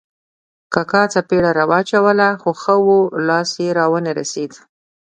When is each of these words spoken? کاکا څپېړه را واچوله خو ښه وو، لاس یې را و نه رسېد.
کاکا 0.73 1.03
څپېړه 1.13 1.51
را 1.57 1.65
واچوله 1.71 2.29
خو 2.41 2.49
ښه 2.61 2.75
وو، 2.85 2.99
لاس 3.27 3.49
یې 3.63 3.69
را 3.77 3.85
و 3.91 3.93
نه 4.05 4.11
رسېد. 4.19 4.51